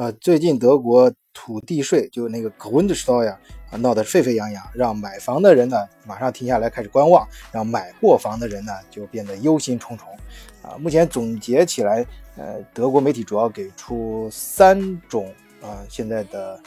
[0.00, 3.38] 呃，最近德国土地税就那个 Grundsteuer 呀，
[3.70, 5.76] 啊闹得沸沸扬扬，让买房的人呢
[6.06, 10.04] 马上停下来开始观望，让买过房的人呢就变得忧心忡忡。
[10.66, 12.06] 啊，目前总结起来，
[12.38, 16.58] 呃，德国媒体主要给出三种啊现在的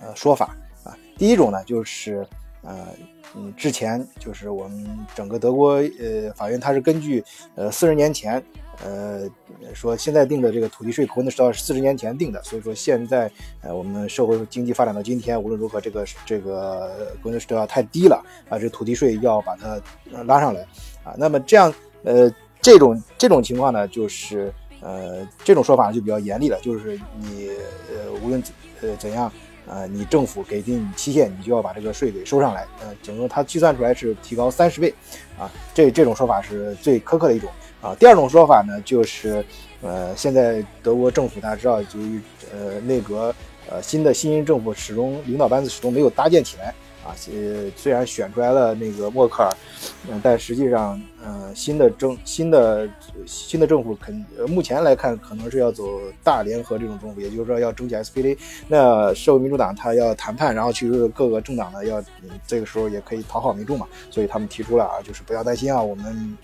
[0.00, 2.26] 呃说法啊，第一种呢就是
[2.62, 2.88] 呃
[3.36, 7.22] 嗯之前就是我们整个德国呃法院它是根据
[7.54, 8.44] 呃四十年前。
[8.82, 9.28] 呃，
[9.74, 13.30] 说现在定的这个土地税，可能是四十年前定的，所以说现在
[13.60, 19.80] 呃，我们社会经济发展到今天，无论如何，这个这个可能是要太低了啊，这土地税要把它
[20.24, 20.62] 拉上来
[21.04, 21.14] 啊。
[21.18, 21.72] 那么这样
[22.04, 27.50] 呃，这种这种情况呢，就是呃，这种说法就比较严厉了，就是你
[27.94, 28.42] 呃，无论
[28.80, 29.30] 呃怎样
[29.70, 32.66] 呃，你政府给定期限，你就要把这个税给收上来。
[32.80, 34.92] 呃，整个它计算出来是提高三十倍
[35.38, 37.48] 啊，这这种说法是最苛刻的一种。
[37.80, 39.42] 啊，第二种说法呢，就是，
[39.80, 42.00] 呃，现在德国政府大家知道，就
[42.52, 43.32] 呃内阁
[43.70, 49.50] 呃新的新任政府始终领导班子始终没有搭建起来啊，呃虽然选出来了那个默克尔，
[50.08, 52.88] 嗯，但实际上，呃新的政新的
[53.26, 55.84] 新的政府肯目前来看可能是要走
[56.22, 58.36] 大联合这种政府，也就是说要争取 SPD，
[58.68, 62.02] 那社会民主党他要谈判，然后其实各个政党呢要
[62.46, 66.36] 这个时候也可以讨好民众嘛，所以他们提出了啊，就是不要担心啊，我们。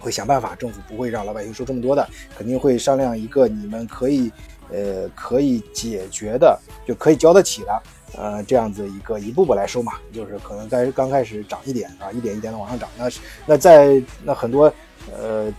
[0.00, 4.30] 会想办法，政府不会让老百姓收这么多的，肯定会商量一个你们可以，
[4.70, 7.82] 呃，可以解决的，就可以交得起的，
[8.16, 13.08] 呃，这样子一个一步步来收嘛，就是可能在刚开始涨一点啊，一点一点的往上涨，那
[13.46, 14.72] 那在那很多，
[15.16, 15.52] 呃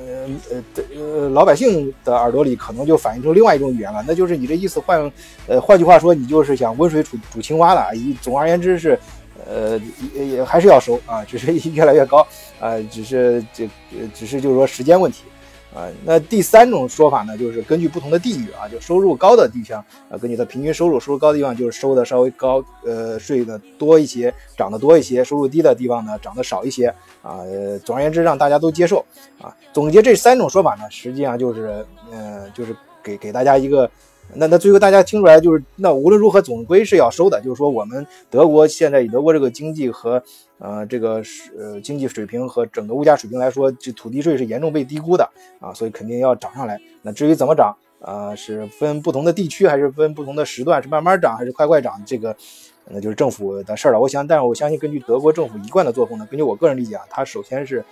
[0.00, 0.62] 呃
[0.94, 5.10] 呃老百姓的耳朵里可能就反映出另外一种语言了，那就是你这意思换，
[5.46, 7.90] 呃，换句话说，你就是想温水煮煮青蛙了，
[8.20, 8.98] 总而言之是。
[9.48, 9.78] 呃，
[10.12, 12.26] 也也还是要收啊，只是越来越高
[12.58, 13.68] 啊，只是这，
[14.12, 15.22] 只是就是说时间问题
[15.76, 15.88] 啊。
[16.04, 26.86] 那第三种说法呢，就是根据不同的地域啊，就收入高的地方啊，根据它平均收入，收入高的地方就是收的稍微高，呃，税的多一些，涨得多一些；收入低的地方呢，涨得少一些
[27.22, 27.40] 啊。
[27.84, 29.04] 总而言之，让大家都接受
[29.40, 29.54] 啊。
[29.72, 33.90] 总结这三种说法呢，实际上就是，呃，就是给给大家一个。
[34.34, 37.40] 那那最后大家听出来就是，那无论如何总归是要收的。
[37.40, 40.22] 就是说，我们德国现在以德国这个经济和
[40.58, 41.22] 呃这个
[41.58, 45.28] 呃经济水平和整个物价水平来说，这土地税是严重被低估的
[45.60, 46.78] 啊，所以肯定要涨上来。
[47.02, 52.36] 那至于怎么涨啊，是分不同的地区还是分不同的时段，是慢慢涨还是快快涨，这个
[52.90, 54.00] 那就是政府的事儿了。
[54.00, 57.84] 我想，但是我相信根据德国政府一贯的作风呢，根据我个人理解啊，它首先是。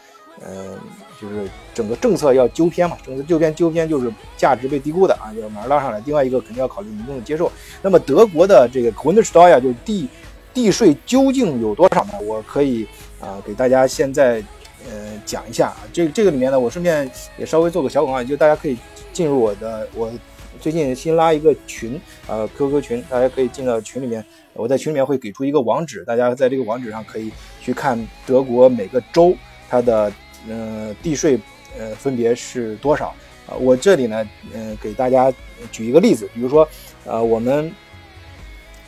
[0.43, 0.77] 嗯，
[1.21, 6.03] 就是整个政策要纠偏嘛，整个纠偏纠偏就是价值被低估的啊，要马上拉上来。
[6.05, 7.51] 另外一个肯定要考虑民众的接受。
[7.81, 10.09] 那么德国的这个 Grundsteuer 就是地
[10.53, 12.13] 地税究竟有多少呢？
[12.27, 12.87] 我可以
[13.21, 14.43] 啊给大家现在
[14.91, 15.77] 呃讲一下啊。
[15.93, 17.09] 这这个里面呢，我顺便
[17.39, 18.77] 也稍微做个小广告，就大家可以
[19.13, 20.13] 进入我的我
[20.61, 24.23] 最近新拉一个群啊 QQ 群，大家可以进到群里面。
[24.53, 27.31] 我在群里面会给出一个网址，大家在这个网址上可以
[27.61, 29.35] 去看德国每个州
[29.71, 30.13] 它的。
[30.49, 31.39] 呃，地税
[31.79, 33.15] 呃分别是多少
[33.47, 33.55] 啊？
[33.55, 35.33] 我这里呢，嗯，给大家
[35.73, 36.69] 举一个例子，比如说，
[37.05, 37.73] 呃，我们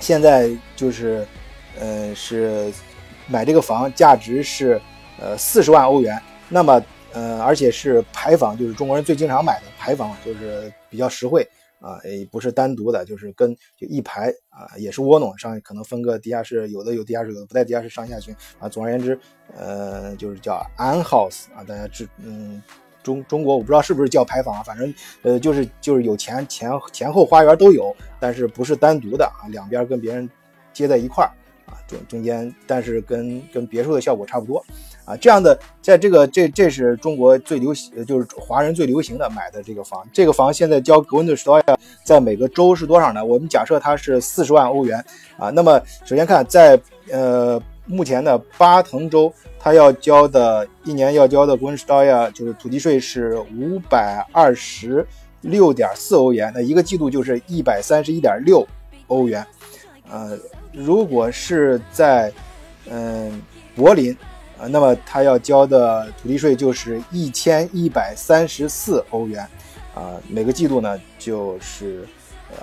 [0.01, 1.27] 现在就是，
[1.79, 2.73] 呃，是
[3.27, 4.81] 买这个房，价值是
[5.19, 11.47] 呃四十万欧元，那么呃，而且是排房，就是中国人最经常买的排房，就是比较实惠。
[11.81, 18.69] 啊，也不是单独的，就是跟就一排啊，也是窝囊上可能分个地下室，有的有地下室，有的不在地下室上下群啊。
[18.69, 19.19] 总而言之，
[19.55, 22.63] 呃，就是叫安 house 啊，大家知嗯，
[23.03, 24.93] 中中国我不知道是不是叫牌坊，反正
[25.23, 30.29] 呃就是就是有前前前后花园都有，但是不是单独的啊，两边跟别人
[30.73, 31.31] 接在一块儿
[31.67, 34.65] 啊，中中间但是跟跟别墅的效果差不多。
[35.07, 40.05] 啊，这样的，在这个这这是中国最流行，就是华人最流行的买的这个房。
[40.13, 43.25] 这个房现在交格温的时候呀，在每个州是多少呢？
[43.25, 45.03] 我们假设它是四十万欧元
[45.39, 45.49] 啊。
[45.51, 46.77] 那么首先看，在
[47.13, 55.07] 呃目前的巴腾州，它要交的一年要交的格温斯道呀，就是土地税是五百二十
[55.43, 58.67] 六点四欧元，那一个季度就是一百三十一点六
[59.07, 59.47] 欧元。
[60.11, 60.37] 呃，
[60.73, 62.33] 如果是在
[62.91, 63.41] 嗯
[63.77, 64.17] 柏林。
[64.59, 69.47] 啊，那么他要交的土地税就是一千一百三十四欧元，
[69.95, 72.07] 啊，每个季度呢就是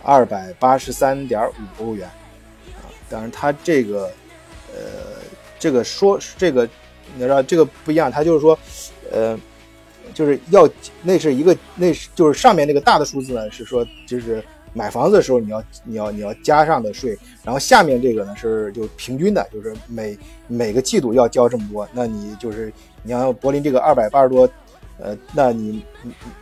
[0.03, 1.47] 二百八十三点
[1.77, 2.07] 五欧元，
[2.75, 4.11] 啊，当然他这个，
[4.73, 5.21] 呃，
[5.59, 6.67] 这个说这个，
[7.15, 8.57] 你知道这个不一样，他就是说，
[9.11, 9.39] 呃，
[10.13, 10.67] 就是要
[11.01, 14.43] 那是一个那是就是上面那个大的数字呢是说就是。
[14.73, 20.17] 买房子的时候，你要你要你要加上的税，然后下面这个呢是就平均的，就是每
[20.47, 22.71] 每个季度要交这么多，那你就是
[23.03, 24.49] 你要柏林这个二百八十多，
[24.97, 25.85] 呃，那你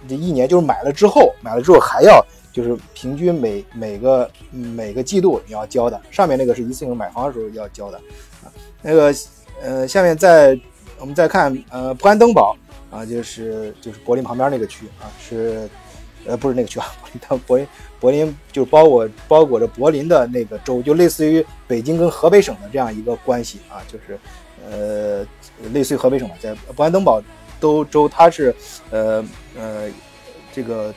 [0.08, 6.00] 这一年就是买了之后，买了之后还要就是平均每每个每个季度你要交的。
[6.10, 7.98] 上面那个是一次性买房的时候要交的
[8.44, 8.52] 啊。
[8.82, 9.14] 那个
[9.62, 10.60] 呃，下面再
[11.00, 12.56] 我们再看呃，布兰登堡
[12.90, 15.70] 啊，就是就是柏林旁边那个区啊，是
[16.26, 17.68] 呃不是那个区啊， 柏林柏林
[18.00, 24.20] 柏林就是包裹包裹着柏林的那个州，就类似于北京跟河北省的这样一个关系啊，就是
[24.70, 25.26] 呃
[25.74, 27.22] 类似于河北省嘛，在布兰登堡
[27.60, 28.56] 都州它是
[28.90, 29.24] 呃
[29.58, 29.90] 呃
[30.54, 30.94] 这个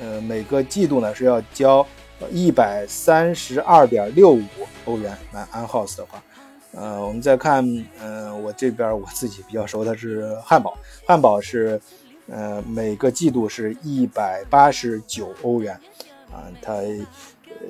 [0.00, 1.86] 呃每个季度呢是要交
[2.30, 4.42] 一百三十二点六五
[4.84, 6.22] 欧元买安 house 的话。
[6.76, 7.64] 呃，我们再看，
[8.00, 10.76] 呃，我这边我自己比较熟的是汉堡，
[11.06, 11.80] 汉堡是，
[12.28, 15.74] 呃，每个季度是一百八十九欧元，
[16.32, 16.80] 啊，它，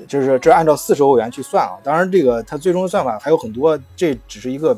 [0.07, 4.73] 就是这按照四十欧元去算啊，当然这个它最终的算法还有很多，这只是一个，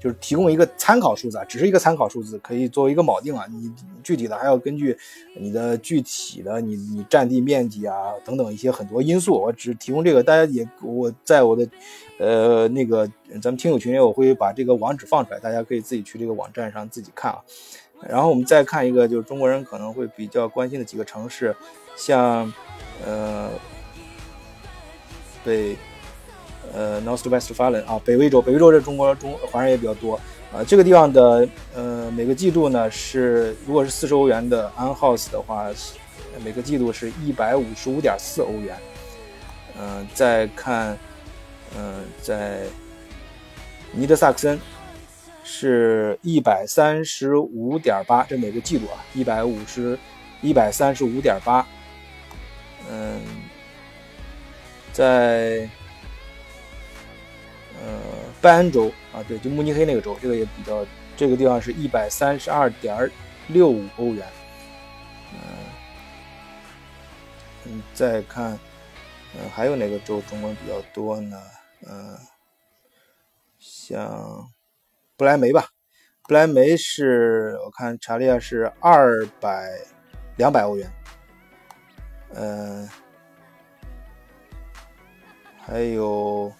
[0.00, 3.72] 就是提供一个参考数字，啊只是一个参考数字，可以作为一个锚定啊，你
[4.02, 4.96] 具体的还要根据
[5.38, 11.68] 你的具体的你你占地面积啊等等一些很多因素，我只提供这个，大家也我在我的。
[12.18, 13.04] 呃，那个
[13.40, 17.38] 咱们听友群里我会把这个网址放出来，大家可以自己去这个网站上自己看啊。
[18.08, 21.54] 然后我们再看一个，就是中国人可能会比较关心的几个城市，
[21.96, 22.52] 像
[23.06, 23.48] 呃
[25.44, 25.76] 北
[26.72, 30.14] 呃 North Westphalen 啊，北威州，北威州这中国中华人也比较多
[30.52, 30.62] 啊。
[30.66, 35.70] 这个地方的呃每个季度呢是，如果是四十欧元的 An House 的话，
[36.44, 38.76] 每个季度是一百五十五点四欧元。
[39.78, 40.98] 嗯，再看。
[41.74, 42.64] 嗯，在
[43.92, 44.60] 尼德萨克森
[45.44, 49.98] 是一百三十五点八，这每个季度啊，一百五十，
[50.40, 51.66] 一百三十五点八。
[52.90, 53.20] 嗯，
[54.92, 55.68] 在
[57.80, 58.00] 呃
[58.40, 60.84] 拜恩州啊，对，就慕尼黑那个州，这个也比较，
[61.16, 63.10] 这个地方是一百三十二点
[63.48, 64.26] 六五欧元。
[65.32, 65.38] 嗯，
[67.64, 68.58] 嗯，再看，
[69.34, 71.40] 嗯，还有哪个州中文比较多呢？
[71.88, 72.18] 嗯，
[73.58, 74.48] 像
[75.22, 75.68] 不来梅吧，
[76.26, 79.70] 不来梅是我看查了一下是二百
[80.36, 80.92] 两百欧元。
[82.34, 82.88] 嗯，
[85.60, 86.52] 还有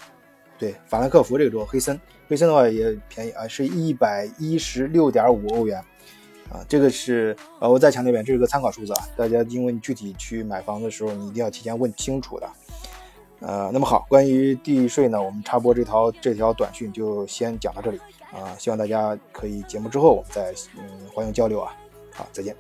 [0.61, 5.85] 对法兰克福这个州，黑森，黑森的话也便宜啊，是一百一十六点五欧元
[6.49, 6.65] 啊。
[6.69, 12.49] 这个是呃，我再强调一遍，这是个参考数字啊，大家因为你具体去买房的时候，你一定要提前问清楚的。
[13.43, 18.01] 呃，那么好，关于地税呢，我们插播这条这条短讯就先讲到这里
[18.33, 21.75] 啊，希望大家可以节目之后我们再嗯欢迎交流啊，
[22.15, 22.57] 好，再见。